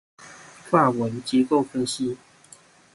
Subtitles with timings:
[0.67, 2.17] 法文結構分析